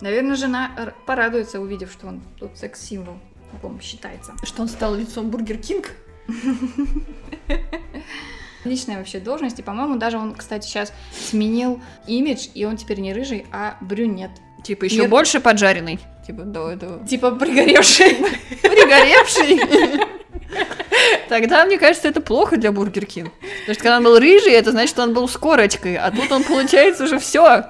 Наверное, 0.00 0.36
жена 0.36 0.92
порадуется, 1.06 1.60
увидев, 1.60 1.90
что 1.92 2.06
он 2.08 2.20
тут 2.38 2.56
секс-символ. 2.58 3.14
по 3.60 3.72
считается. 3.80 4.32
Что 4.42 4.62
он 4.62 4.68
стал 4.68 4.94
лицом 4.94 5.30
Бургер 5.30 5.58
Кинг? 5.58 5.90
Отличная 8.64 8.98
вообще 8.98 9.18
должность, 9.18 9.58
и, 9.58 9.62
по-моему, 9.62 9.96
даже 9.96 10.18
он, 10.18 10.34
кстати, 10.34 10.66
сейчас 10.66 10.92
сменил 11.12 11.80
имидж, 12.06 12.48
и 12.54 12.64
он 12.64 12.76
теперь 12.76 13.00
не 13.00 13.12
рыжий, 13.12 13.46
а 13.52 13.76
брюнет. 13.80 14.30
Типа 14.62 14.84
еще 14.84 15.02
Нет. 15.02 15.10
больше 15.10 15.40
поджаренный. 15.40 15.98
Типа 16.26 16.42
до 16.42 16.70
этого. 16.70 17.06
Типа 17.08 17.32
пригоревший. 17.32 18.14
Пригоревший. 18.62 19.60
Тогда, 21.28 21.64
мне 21.64 21.78
кажется, 21.78 22.08
это 22.08 22.20
плохо 22.20 22.56
для 22.56 22.70
Бургер 22.70 23.06
Кинг. 23.06 23.32
Потому 23.60 23.74
что 23.74 23.82
когда 23.82 23.96
он 23.96 24.04
был 24.04 24.18
рыжий, 24.18 24.52
это 24.52 24.70
значит, 24.70 24.90
что 24.90 25.02
он 25.02 25.14
был 25.14 25.28
с 25.28 25.36
корочкой. 25.36 25.96
А 25.96 26.10
тут 26.10 26.30
он, 26.30 26.44
получается, 26.44 27.04
уже 27.04 27.18
все. 27.18 27.66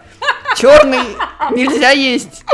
Черный. 0.57 1.17
Нельзя 1.53 1.91
есть. 1.91 2.45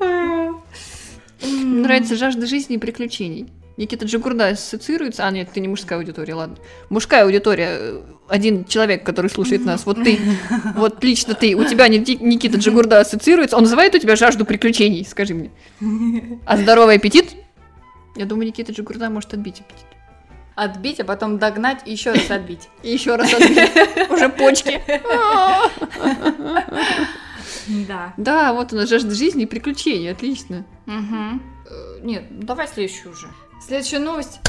Нравится 1.42 2.16
жажда 2.16 2.46
жизни 2.46 2.76
и 2.76 2.78
приключений. 2.78 3.48
Никита 3.76 4.06
Джигурда 4.06 4.48
ассоциируется... 4.48 5.26
А, 5.26 5.30
нет, 5.32 5.48
ты 5.52 5.60
не 5.60 5.66
мужская 5.68 5.98
аудитория, 5.98 6.34
ладно. 6.34 6.56
Мужская 6.90 7.24
аудитория. 7.24 7.68
э, 7.70 8.02
Один 8.28 8.64
человек, 8.66 9.04
который 9.04 9.30
слушает 9.30 9.64
нас, 9.64 9.84
вот 9.84 10.02
ты, 10.04 10.18
вот 10.76 11.02
лично 11.02 11.34
ты, 11.34 11.56
у 11.56 11.64
тебя 11.64 11.88
Ники- 11.88 12.18
Никита 12.22 12.58
Джигурда 12.58 13.00
ассоциируется, 13.00 13.56
он 13.56 13.62
называет 13.64 13.94
у 13.94 13.98
тебя 13.98 14.14
жажду 14.16 14.44
приключений, 14.44 15.04
скажи 15.04 15.34
мне. 15.34 15.50
А 16.46 16.56
здоровый 16.56 16.96
аппетит? 16.96 17.30
Я 18.16 18.26
думаю, 18.26 18.46
Никита 18.46 18.70
Джигурда 18.72 19.10
может 19.10 19.34
отбить 19.34 19.60
аппетит. 19.60 19.86
Отбить, 20.54 21.00
а 21.00 21.04
потом 21.04 21.38
догнать 21.40 21.80
и 21.84 21.90
еще 21.90 22.12
раз 22.12 22.30
отбить. 22.30 22.68
И 22.84 22.92
еще 22.92 23.16
раз 23.16 23.34
отбить. 23.34 23.72
Уже 24.08 24.28
почки. 24.28 24.80
Да. 27.88 28.12
Да, 28.16 28.52
вот 28.52 28.72
она, 28.72 28.86
жажда 28.86 29.14
жизни 29.14 29.44
и 29.44 29.46
приключений, 29.46 30.10
отлично. 30.12 30.64
Угу. 30.86 31.40
Нет, 32.02 32.24
ну 32.30 32.42
давай 32.42 32.68
следующую 32.68 33.12
уже. 33.12 33.28
Следующая 33.64 33.98
новость. 33.98 34.40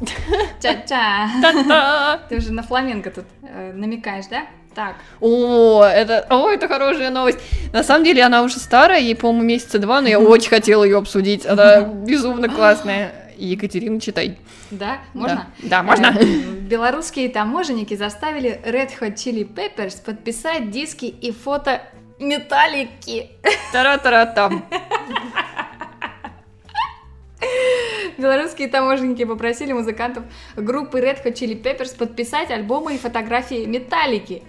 Ча-ча. 0.62 2.20
Ты 2.28 2.36
уже 2.36 2.52
на 2.52 2.62
фламенко 2.62 3.10
тут 3.10 3.24
э, 3.42 3.72
намекаешь, 3.72 4.26
да? 4.26 4.46
Так. 4.74 4.94
О, 5.20 5.82
это, 5.82 6.24
о, 6.30 6.48
это 6.50 6.68
хорошая 6.68 7.10
новость. 7.10 7.40
На 7.72 7.82
самом 7.82 8.04
деле 8.04 8.22
она 8.22 8.42
уже 8.42 8.60
старая, 8.60 9.00
ей, 9.00 9.16
по-моему, 9.16 9.42
месяца 9.42 9.80
два, 9.80 10.00
но 10.00 10.08
я 10.08 10.20
очень 10.20 10.50
хотела 10.50 10.84
ее 10.84 10.98
обсудить. 10.98 11.44
Она 11.46 11.80
безумно 11.82 12.48
классная. 12.48 13.12
Екатерина, 13.36 14.00
читай. 14.00 14.38
Да? 14.70 14.98
Можно? 15.14 15.46
Да, 15.62 15.68
Да, 15.68 15.82
можно. 15.82 16.06
Э, 16.18 16.24
Белорусские 16.24 17.28
таможенники 17.28 17.94
заставили 17.94 18.60
Red 18.64 18.90
Hot 19.00 19.14
Chili 19.14 19.48
Peppers 19.52 20.02
подписать 20.04 20.70
диски 20.70 21.06
и 21.06 21.32
фото 21.32 21.82
металлики. 22.20 23.30
Тара-тара-там. 23.72 24.64
Белорусские 28.18 28.68
таможенники 28.68 29.24
попросили 29.24 29.72
музыкантов 29.72 30.24
группы 30.56 30.98
Red 30.98 31.24
Hot 31.24 31.34
Chili 31.34 31.60
Peppers 31.60 31.96
подписать 31.96 32.50
альбомы 32.50 32.96
и 32.96 32.98
фотографии 32.98 33.64
металлики. 33.64 34.42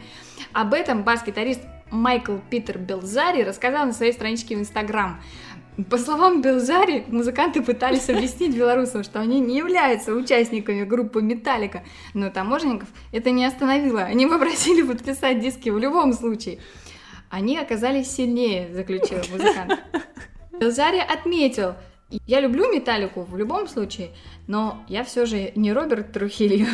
Об 0.54 0.74
этом 0.74 1.04
бас-гитарист 1.04 1.62
Майкл 1.92 2.38
Питер 2.50 2.80
Белзари 2.80 3.44
рассказал 3.44 3.86
на 3.86 3.94
своей 3.94 4.14
страничке 4.14 4.56
в 4.56 4.60
Инстаграм. 4.60 5.22
По 5.90 5.98
словам 5.98 6.42
Белзари, 6.42 7.06
музыканты 7.08 7.62
пытались 7.62 8.10
объяснить 8.10 8.56
белорусам, 8.56 9.04
что 9.04 9.20
они 9.20 9.40
не 9.40 9.58
являются 9.58 10.14
участниками 10.14 10.84
группы 10.84 11.22
Металлика, 11.22 11.84
но 12.14 12.30
таможенников 12.30 12.90
это 13.14 13.32
не 13.32 13.46
остановило. 13.46 14.02
Они 14.02 14.28
попросили 14.28 14.82
подписать 14.82 15.40
диски 15.40 15.70
в 15.70 15.78
любом 15.78 16.12
случае. 16.14 16.60
Они 17.30 17.58
оказались 17.58 18.12
сильнее, 18.12 18.74
заключил 18.74 19.20
музыкант. 19.32 19.80
Белзари 20.60 21.00
отметил, 21.00 21.76
я 22.26 22.40
люблю 22.42 22.72
Металлику 22.74 23.24
в 23.24 23.38
любом 23.38 23.68
случае, 23.68 24.10
но 24.48 24.84
я 24.88 25.04
все 25.04 25.26
же 25.26 25.52
не 25.56 25.74
Роберт 25.74 26.12
Трухильо. 26.12 26.68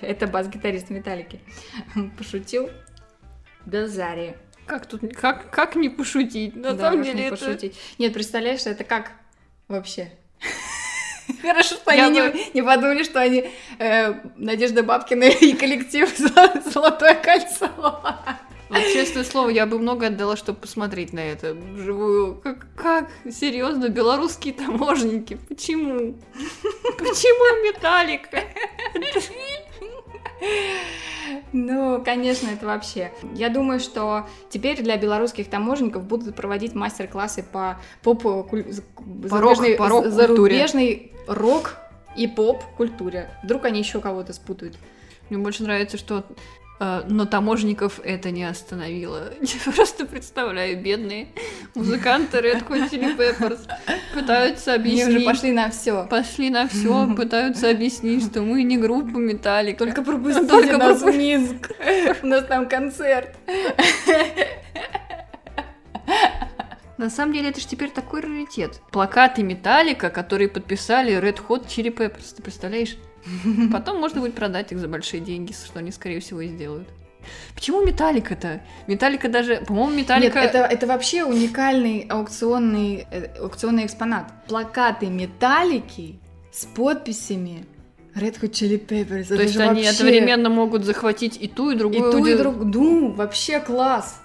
Это 0.00 0.26
бас-гитарист 0.26 0.90
Металлики. 0.90 1.40
Пошутил 2.18 2.70
Белзари. 3.66 4.36
Как 4.66 4.86
тут, 4.86 5.02
как, 5.14 5.50
как 5.50 5.76
не 5.76 5.88
пошутить? 5.90 6.56
На 6.56 6.72
Да, 6.72 6.90
самом 6.90 7.02
деле 7.04 7.14
не 7.20 7.26
это... 7.28 7.36
пошутить. 7.36 7.78
Нет, 7.98 8.12
представляешь, 8.14 8.66
это 8.66 8.82
как 8.84 9.12
вообще? 9.68 10.10
Хорошо, 11.40 11.76
что 11.76 11.90
они 11.90 12.10
не, 12.10 12.52
не 12.54 12.62
подумали, 12.62 13.02
что 13.02 13.20
они 13.20 13.50
э, 13.78 14.12
Надежда 14.36 14.82
Бабкина 14.82 15.24
и 15.24 15.52
коллектив 15.54 16.08
«Зо- 16.18 16.70
«Золотое 16.70 17.14
кольцо». 17.14 17.70
Вот, 18.74 18.92
честное 18.92 19.24
слово, 19.24 19.48
я 19.50 19.66
бы 19.66 19.78
много 19.78 20.06
отдала, 20.08 20.36
чтобы 20.36 20.60
посмотреть 20.60 21.12
на 21.12 21.20
это 21.20 21.54
вживую. 21.54 22.34
Как, 22.36 22.66
как? 22.76 23.10
Серьезно, 23.30 23.88
белорусские 23.88 24.54
таможенники? 24.54 25.38
Почему? 25.48 26.16
Почему 26.98 27.64
металлика? 27.66 28.40
Ну, 31.52 32.02
конечно, 32.04 32.48
это 32.48 32.66
вообще. 32.66 33.12
Я 33.34 33.48
думаю, 33.48 33.80
что 33.80 34.26
теперь 34.50 34.82
для 34.82 34.96
белорусских 34.96 35.48
таможенников 35.48 36.04
будут 36.04 36.34
проводить 36.34 36.74
мастер-классы 36.74 37.44
по 37.50 37.80
поп 38.02 38.22
куль- 38.50 38.66
зарубежной- 39.24 39.76
зарубежной 40.10 41.12
рок 41.26 41.76
и 42.16 42.26
поп-культуре. 42.26 43.30
Вдруг 43.42 43.64
они 43.64 43.78
еще 43.80 44.00
кого-то 44.00 44.32
спутают. 44.32 44.76
Мне 45.30 45.38
больше 45.38 45.62
нравится, 45.62 45.96
что 45.96 46.24
но 46.80 47.24
таможенников 47.24 48.00
это 48.02 48.30
не 48.30 48.44
остановило. 48.44 49.32
Я 49.40 49.72
просто 49.72 50.06
представляю, 50.06 50.80
бедные 50.82 51.28
музыканты 51.74 52.38
Red 52.38 52.66
Hot 52.68 52.90
Chili 52.90 53.16
Peppers 53.16 53.60
пытаются 54.12 54.72
Они 54.74 54.94
уже 54.94 55.02
объяснить. 55.04 55.26
пошли 55.26 55.52
на 55.52 55.70
все. 55.70 56.06
Пошли 56.10 56.50
на 56.50 56.66
все, 56.68 57.14
пытаются 57.16 57.70
объяснить, 57.70 58.24
что 58.26 58.42
мы 58.42 58.62
не 58.64 58.76
группа 58.76 59.16
Металлика. 59.16 59.78
Только 59.78 60.02
пропустите 60.02 60.46
Только 60.48 60.76
нас 60.76 61.00
пропу- 61.02 61.12
в 61.12 61.16
Минск. 61.16 61.70
У 62.22 62.26
нас 62.26 62.44
там 62.44 62.68
концерт. 62.68 63.36
На 66.96 67.10
самом 67.10 67.32
деле, 67.32 67.50
это 67.50 67.60
же 67.60 67.66
теперь 67.66 67.90
такой 67.90 68.20
раритет. 68.20 68.80
Плакаты 68.92 69.42
Металлика, 69.42 70.10
которые 70.10 70.48
подписали 70.48 71.12
Red 71.20 71.40
Hot 71.48 71.66
Chili 71.66 71.92
Peppers, 71.94 72.34
ты 72.36 72.42
представляешь? 72.42 72.96
Потом 73.72 73.98
можно 74.00 74.20
будет 74.20 74.34
продать 74.34 74.72
их 74.72 74.78
за 74.78 74.88
большие 74.88 75.20
деньги, 75.20 75.52
что 75.52 75.78
они, 75.78 75.90
скорее 75.92 76.20
всего, 76.20 76.40
и 76.40 76.48
сделают. 76.48 76.88
Почему 77.54 77.82
Металлика-то? 77.84 78.60
Металлика 78.86 79.28
даже... 79.30 79.62
По-моему, 79.66 79.92
Нет, 79.92 80.00
Металлика... 80.02 80.38
это, 80.40 80.58
это 80.58 80.86
вообще 80.86 81.24
уникальный 81.24 82.00
аукционный, 82.10 83.06
э, 83.10 83.38
аукционный 83.40 83.86
экспонат. 83.86 84.30
Плакаты 84.46 85.06
металлики 85.06 86.18
с 86.52 86.66
подписями 86.66 87.64
Red 88.14 88.38
Hot 88.42 88.50
Chili 88.50 88.78
Peppers. 88.86 89.28
То 89.28 89.34
Это 89.34 89.42
есть 89.44 89.56
они 89.56 89.84
вообще- 89.84 89.88
одновременно 89.88 90.50
могут 90.50 90.84
захватить 90.84 91.38
и 91.40 91.48
ту, 91.48 91.70
и 91.70 91.74
И 91.74 91.78
другую. 91.78 92.12
ту, 92.12 92.18
и 92.18 92.32
ауди- 92.32 92.36
друг... 92.36 92.56
Ну, 92.62 93.12
вообще 93.12 93.58
класс. 93.58 94.20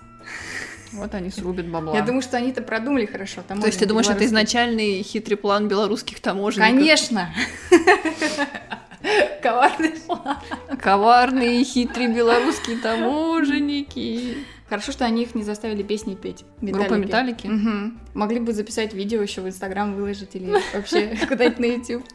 Вот 0.91 1.13
они 1.13 1.29
срубят 1.29 1.67
бабла. 1.69 1.95
Я 1.95 2.01
думаю, 2.01 2.21
что 2.21 2.35
они-то 2.37 2.61
продумали 2.63 3.05
хорошо. 3.05 3.41
То 3.47 3.53
есть 3.65 3.79
ты 3.79 3.85
думаешь, 3.85 4.09
это 4.09 4.25
изначальный 4.25 5.03
хитрый 5.03 5.37
план 5.37 5.67
белорусских 5.67 6.19
таможенников? 6.19 6.69
Конечно. 6.75 7.33
Коварный 9.41 9.91
план. 9.91 10.37
Коварные 10.81 11.61
и 11.61 11.63
хитрые 11.63 12.09
белорусские 12.09 12.77
таможенники. 12.77 14.37
Хорошо, 14.67 14.91
что 14.91 15.05
они 15.05 15.23
их 15.23 15.33
не 15.33 15.43
заставили 15.43 15.81
песни 15.81 16.15
петь. 16.15 16.45
Группа 16.61 16.93
Металлики? 16.93 17.47
Мгм. 17.47 17.99
Могли 18.13 18.39
бы 18.39 18.53
записать 18.53 18.93
видео 18.93 19.21
еще 19.21 19.41
в 19.41 19.47
Инстаграм 19.47 19.95
выложить 19.95 20.35
или 20.35 20.53
вообще 20.73 21.17
куда-нибудь 21.27 21.59
на 21.59 21.65
YouTube. 21.65 22.03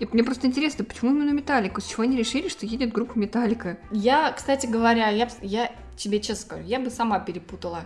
И 0.00 0.06
мне 0.06 0.24
просто 0.24 0.46
интересно, 0.48 0.84
почему 0.84 1.12
именно 1.12 1.30
Металлика? 1.30 1.80
С 1.80 1.86
чего 1.86 2.02
они 2.02 2.16
решили, 2.16 2.48
что 2.48 2.66
едет 2.66 2.92
группа 2.92 3.16
Металлика? 3.16 3.78
Я, 3.92 4.32
кстати 4.32 4.66
говоря, 4.66 5.08
я, 5.08 5.28
я 5.40 5.70
тебе 5.96 6.20
честно 6.20 6.42
скажу, 6.42 6.62
я 6.64 6.80
бы 6.80 6.90
сама 6.90 7.20
перепутала. 7.20 7.84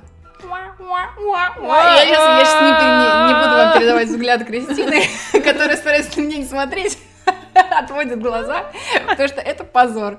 Я 0.78 2.06
сейчас 2.06 2.52
не, 2.62 2.72
пере- 2.78 2.98
не- 2.98 3.26
не 3.28 3.34
буду 3.34 3.54
вам 3.56 3.72
передавать 3.78 4.08
взгляд 4.08 4.44
Кристины, 4.44 5.02
которая 5.44 5.76
старается 5.76 6.18
на 6.20 6.24
меня 6.24 6.36
не 6.38 6.44
смотреть, 6.44 6.98
отводит 7.54 8.20
глаза, 8.20 8.64
потому 9.08 9.28
что 9.28 9.40
это 9.40 9.64
позор. 9.64 10.18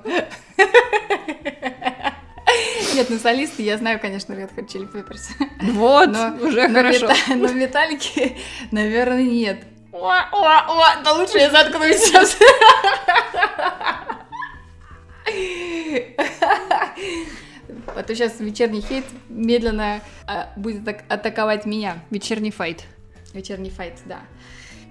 Нет, 2.94 3.06
ну 3.08 3.18
солисты 3.18 3.62
я 3.62 3.76
знаю, 3.78 3.98
конечно, 4.00 4.32
Red 4.34 4.50
Hot 4.56 4.66
Chili 4.66 4.90
Peppers. 4.92 5.30
Вот, 5.72 6.08
Но- 6.10 6.34
уже 6.46 6.68
но 6.68 6.74
хорошо. 6.80 7.06
мета- 7.08 7.34
Но 7.36 7.48
в 7.48 7.54
металлике, 7.54 8.36
наверное, 8.72 9.22
нет. 9.22 9.62
Уа, 9.92 10.26
уа, 10.32 10.64
уа, 10.68 10.96
Да 11.04 11.12
лучше 11.14 11.38
я 11.38 11.50
заткнусь 11.50 11.96
сейчас. 11.98 12.36
А 17.96 18.02
то 18.02 18.14
сейчас 18.14 18.40
вечерний 18.40 18.80
хейт 18.80 19.04
медленно 19.28 20.00
а, 20.26 20.50
будет 20.56 20.84
так 20.84 21.04
атаковать 21.08 21.66
меня. 21.66 21.96
Вечерний 22.10 22.50
файт. 22.50 22.84
Вечерний 23.34 23.70
файт, 23.70 23.94
да. 24.06 24.20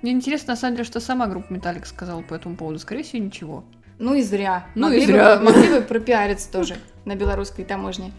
Мне 0.01 0.11
интересно, 0.11 0.53
на 0.53 0.57
самом 0.57 0.75
деле, 0.75 0.85
что 0.85 0.99
сама 0.99 1.27
группа 1.27 1.51
Металлик 1.51 1.85
сказала 1.85 2.21
по 2.21 2.33
этому 2.33 2.55
поводу. 2.55 2.79
Скорее 2.79 3.03
всего, 3.03 3.23
ничего. 3.23 3.63
Ну 3.97 4.13
и 4.13 4.21
зря. 4.21 4.65
Ну 4.75 4.87
и 4.91 4.99
Могли 4.99 5.05
бы- 5.07 5.11
зря. 5.11 5.39
Могли 5.39 5.67
бы 5.69 5.81
пропиариться 5.81 6.49
тоже 6.51 6.77
на 7.05 7.15
белорусской 7.15 7.65
таможне. 7.65 8.13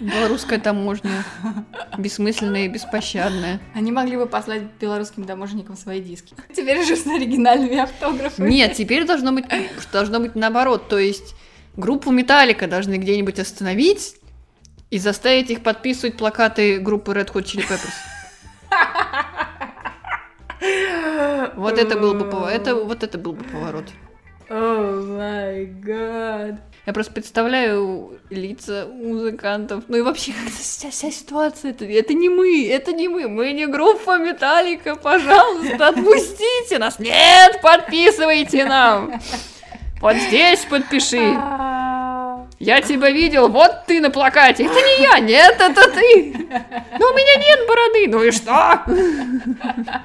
Белорусская 0.00 0.58
таможня. 0.58 1.24
Бессмысленная 1.96 2.66
и 2.66 2.68
беспощадная. 2.68 3.60
Они 3.74 3.92
могли 3.92 4.16
бы 4.18 4.26
послать 4.26 4.62
белорусским 4.78 5.24
таможенникам 5.24 5.76
свои 5.76 6.00
диски. 6.02 6.34
Теперь 6.54 6.80
уже 6.80 6.96
с 6.96 7.06
оригинальными 7.06 7.78
автографами. 7.78 8.50
Нет, 8.50 8.74
теперь 8.74 9.06
должно 9.06 9.32
быть, 9.32 9.46
должно 9.92 10.20
быть 10.20 10.34
наоборот. 10.34 10.88
То 10.88 10.98
есть 10.98 11.34
группу 11.76 12.10
Металлика 12.10 12.66
должны 12.66 12.96
где-нибудь 12.96 13.38
остановить 13.38 14.16
и 14.90 14.98
заставить 14.98 15.50
их 15.50 15.62
подписывать 15.62 16.16
плакаты 16.16 16.78
группы 16.78 17.12
Red 17.12 17.32
Hot 17.32 17.44
Chili 17.44 17.64
Peppers. 17.68 17.94
Вот 21.56 21.78
это 21.78 21.98
был 21.98 22.14
бы 22.14 22.24
поворот. 22.24 22.52
Это, 22.52 22.74
вот 22.74 23.02
это 23.02 23.18
был 23.18 23.32
бы 23.32 23.44
поворот. 23.44 23.84
О 24.48 25.02
май 25.02 25.66
гад. 25.66 26.60
Я 26.86 26.92
просто 26.92 27.12
представляю 27.12 28.20
лица 28.30 28.86
музыкантов. 28.86 29.84
Ну 29.88 29.96
и 29.96 30.02
вообще, 30.02 30.32
как-то 30.32 30.56
вся, 30.56 30.90
вся 30.90 31.10
ситуация. 31.10 31.72
Это, 31.72 31.84
это 31.84 32.14
не 32.14 32.28
мы, 32.28 32.68
это 32.68 32.92
не 32.92 33.08
мы. 33.08 33.26
Мы 33.26 33.52
не 33.52 33.66
группа 33.66 34.18
Металлика. 34.18 34.94
Пожалуйста, 34.94 35.88
отпустите 35.88 36.78
нас. 36.78 37.00
Нет, 37.00 37.60
подписывайте 37.60 38.64
нам. 38.66 39.20
Вот 40.00 40.16
здесь 40.16 40.64
подпиши. 40.64 41.16
Я 42.58 42.80
тебя 42.80 43.10
видел, 43.10 43.48
вот 43.48 43.84
ты 43.86 44.00
на 44.00 44.10
плакате. 44.10 44.64
Это 44.64 44.74
не 44.74 45.02
я, 45.02 45.18
нет, 45.18 45.56
это 45.60 45.90
ты. 45.90 46.32
Но 46.98 47.10
у 47.10 47.14
меня 47.14 47.36
нет 47.36 47.68
бороды. 47.68 48.08
Ну 48.08 48.22
и 48.24 48.30
что? 48.30 48.82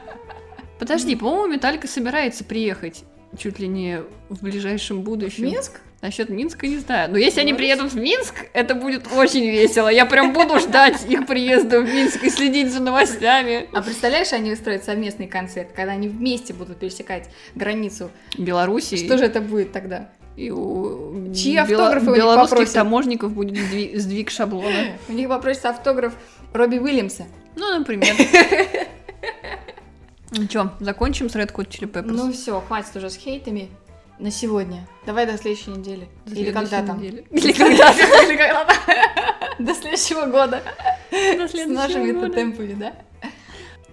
Подожди, 0.79 1.15
по-моему, 1.15 1.53
Металлика 1.53 1.87
собирается 1.87 2.43
приехать 2.43 3.05
чуть 3.37 3.59
ли 3.59 3.67
не 3.67 4.01
в 4.29 4.41
ближайшем 4.41 5.01
будущем. 5.01 5.45
Минск? 5.45 5.79
Насчет 6.01 6.29
Минска 6.29 6.65
не 6.65 6.79
знаю. 6.79 7.11
Но 7.11 7.17
если 7.17 7.41
они 7.41 7.51
Беларусь? 7.53 7.75
приедут 7.75 7.93
в 7.93 7.97
Минск, 7.97 8.33
это 8.53 8.73
будет 8.73 9.03
очень 9.15 9.47
весело. 9.47 9.87
Я 9.87 10.07
прям 10.07 10.33
буду 10.33 10.59
ждать 10.59 11.05
их 11.07 11.27
приезда 11.27 11.79
в 11.79 11.85
Минск 11.85 12.23
и 12.23 12.29
следить 12.31 12.71
за 12.73 12.81
новостями. 12.81 13.69
А 13.71 13.81
представляешь, 13.83 14.33
они 14.33 14.51
устроят 14.51 14.83
совместный 14.83 15.27
концерт, 15.27 15.69
когда 15.75 15.91
они 15.91 16.07
вместе 16.07 16.53
будут 16.53 16.79
пересекать 16.79 17.29
границу. 17.53 18.09
Беларуси. 18.37 18.97
Что 18.97 19.17
же 19.19 19.25
это 19.25 19.41
будет 19.41 19.71
тогда? 19.73 20.09
И 20.35 20.49
у 20.49 21.31
Чьи 21.35 21.53
бела- 21.55 21.63
автографы 21.63 22.05
у 22.07 22.13
них 22.15 22.17
белорусских 22.23 22.49
попросят? 22.51 22.73
таможников 22.73 23.33
будет 23.33 23.55
сдви- 23.57 23.95
сдвиг 23.97 24.31
шаблона. 24.31 24.93
У 25.09 25.11
них 25.13 25.27
попросится 25.29 25.69
автограф 25.69 26.13
Робби 26.53 26.77
Уильямса. 26.79 27.25
Ну, 27.55 27.77
например. 27.77 28.15
Ну 30.33 30.47
чё, 30.47 30.71
закончим 30.79 31.29
с 31.29 31.35
Red 31.35 31.51
Hot 31.53 31.67
Chili 31.67 31.91
Peppers? 31.91 32.05
Ну 32.13 32.31
все, 32.31 32.61
хватит 32.61 32.95
уже 32.95 33.09
с 33.09 33.17
хейтами 33.17 33.69
на 34.21 34.31
сегодня. 34.31 34.87
Давай 35.05 35.25
до 35.25 35.37
следующей 35.37 35.71
недели. 35.71 36.07
До 36.25 36.35
Или 36.35 36.51
когда 36.51 36.83
там. 36.83 36.99
недели. 37.01 37.25
Или 37.31 37.51
когда 37.51 38.65
там. 38.65 38.75
До 39.65 39.73
следующего 39.73 40.25
года. 40.27 40.61
До 41.11 41.47
С 41.47 41.51
следующего 41.51 41.73
нашими 41.73 42.11
года. 42.11 42.29
темпами, 42.33 42.73
да? 42.73 42.93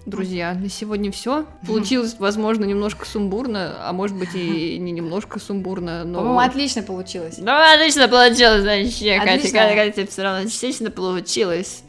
Друзья, 0.04 0.54
на 0.54 0.70
сегодня 0.70 1.10
все. 1.12 1.46
Получилось, 1.66 2.16
возможно, 2.18 2.64
немножко 2.64 3.06
сумбурно, 3.06 3.76
а 3.80 3.92
может 3.92 4.16
быть 4.16 4.34
и 4.34 4.78
не 4.80 4.92
немножко 4.92 5.38
сумбурно, 5.38 6.04
но... 6.04 6.18
По-моему, 6.20 6.40
отлично 6.40 6.82
получилось. 6.82 7.36
Ну, 7.38 7.52
отлично 7.52 8.08
получилось, 8.08 8.64
вообще, 8.64 9.18
Катя, 9.18 9.32
Отлично. 9.34 9.58
Катя, 9.58 9.74
Катя, 9.74 10.10
все 10.10 10.22
равно 10.22 10.46
отлично 10.46 10.90
получилось. 10.90 11.82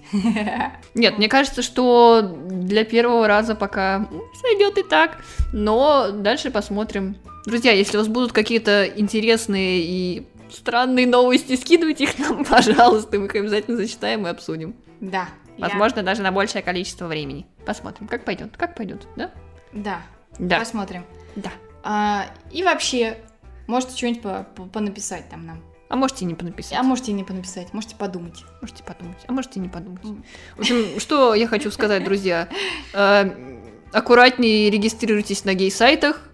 Нет, 0.93 1.17
мне 1.17 1.29
кажется, 1.29 1.61
что 1.61 2.21
для 2.49 2.83
первого 2.83 3.27
раза 3.27 3.55
пока 3.55 4.09
сойдет 4.41 4.77
и 4.77 4.83
так, 4.83 5.23
но 5.53 6.11
дальше 6.11 6.51
посмотрим. 6.51 7.15
Друзья, 7.45 7.71
если 7.71 7.97
у 7.97 8.01
вас 8.01 8.07
будут 8.07 8.31
какие-то 8.31 8.85
интересные 8.85 9.81
и 9.81 10.27
странные 10.51 11.07
новости, 11.07 11.55
скидывайте 11.55 12.03
их 12.05 12.19
нам, 12.19 12.43
пожалуйста, 12.49 13.17
мы 13.19 13.25
их 13.27 13.35
обязательно 13.35 13.77
зачитаем 13.77 14.25
и 14.27 14.29
обсудим. 14.29 14.75
Да. 14.99 15.29
я- 15.57 15.65
Возможно, 15.67 16.03
даже 16.03 16.21
на 16.21 16.31
большее 16.31 16.61
количество 16.61 17.07
времени. 17.07 17.45
Посмотрим, 17.65 18.07
как 18.07 18.25
пойдет, 18.25 18.55
как 18.57 18.75
пойдет, 18.75 19.07
да? 19.15 19.31
Да. 19.73 20.01
Да. 20.37 20.59
Посмотрим. 20.59 21.05
Да. 21.35 21.51
А, 21.83 22.25
и 22.51 22.63
вообще, 22.63 23.17
можете 23.67 23.95
что-нибудь 23.95 24.21
по- 24.21 24.43
по- 24.55 24.65
понаписать 24.65 25.29
там 25.29 25.45
нам. 25.45 25.63
А 25.87 25.95
можете 25.95 26.25
не 26.25 26.35
понаписать. 26.35 26.77
А 26.77 26.83
можете 26.83 27.13
не 27.13 27.23
понаписать, 27.23 27.73
можете 27.73 27.95
подумать. 27.95 28.43
Можете 28.61 28.83
подумать, 28.83 29.17
а 29.27 29.31
можете 29.31 29.59
не 29.59 29.69
подумать. 29.69 30.01
В 30.55 30.59
общем, 30.59 30.99
что 30.99 31.33
я 31.33 31.47
хочу 31.47 31.71
сказать, 31.71 32.03
друзья. 32.03 32.47
Э, 32.93 33.29
Аккуратнее 33.91 34.69
регистрируйтесь 34.69 35.45
на 35.45 35.55
гей-сайтах, 35.55 36.28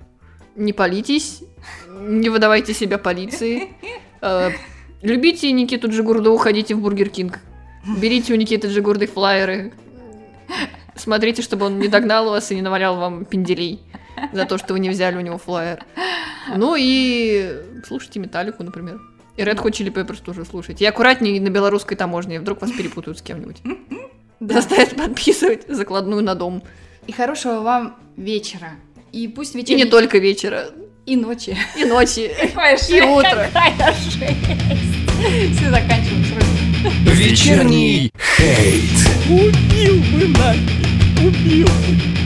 не 0.55 0.73
палитесь, 0.73 1.43
не 1.89 2.29
выдавайте 2.29 2.73
себя 2.73 2.97
полиции. 2.97 3.69
Э, 4.21 4.51
Любите 5.01 5.51
Никиту 5.51 5.89
Джигурду, 5.89 6.35
ходите 6.37 6.73
в 6.73 6.81
Бургер 6.81 7.09
Кинг. 7.09 7.39
Берите 8.01 8.33
у 8.33 8.37
Никиты 8.37 8.67
Джигурды 8.69 9.05
флайеры. 9.05 9.71
Смотрите, 10.95 11.41
чтобы 11.41 11.67
он 11.67 11.77
не 11.77 11.87
догнал 11.87 12.29
вас 12.29 12.51
и 12.51 12.55
не 12.55 12.61
навалял 12.61 12.95
вам 12.95 13.25
пенделей 13.25 13.81
за 14.33 14.45
то, 14.45 14.57
что 14.57 14.73
вы 14.73 14.79
не 14.79 14.89
взяли 14.89 15.17
у 15.17 15.21
него 15.21 15.37
флайер. 15.37 15.85
Ну 16.55 16.75
и 16.75 17.61
слушайте 17.85 18.19
Металлику, 18.19 18.63
например. 18.63 18.99
И 19.35 19.41
Red 19.41 19.57
Hot 19.57 19.71
Chili 19.71 19.93
Peppers 19.93 20.23
тоже 20.23 20.45
слушайте. 20.45 20.85
И 20.85 20.87
аккуратнее 20.87 21.39
на 21.41 21.49
белорусской 21.49 21.97
таможне, 21.97 22.39
вдруг 22.39 22.61
вас 22.61 22.71
перепутают 22.71 23.19
с 23.19 23.21
кем-нибудь. 23.21 23.61
Да. 24.39 24.55
Заставят 24.55 24.95
подписывать 24.95 25.67
закладную 25.67 26.23
на 26.23 26.35
дом. 26.35 26.63
И 27.07 27.11
хорошего 27.11 27.59
вам 27.61 27.97
вечера. 28.15 28.71
И 29.15 29.29
пусть 29.29 29.55
И 29.55 29.59
вечер... 29.59 29.77
не 29.77 29.85
только 29.85 30.17
вечера, 30.17 30.65
И 31.05 31.15
ночи. 31.15 31.57
и 31.77 31.85
ночи. 31.85 32.29
Какая 32.53 32.77
И 32.89 32.99
утро. 33.01 33.49
Какая 33.53 33.93
жесть. 33.93 34.17
Все, 35.57 35.69
заканчиваем 35.69 36.25
срочно. 36.25 37.13
Вечерний 37.13 38.11
хейт. 38.35 38.83
Убил 39.29 40.01
бы 40.11 40.27
нафиг, 40.37 41.25
убил 41.25 41.65
бы. 41.65 42.24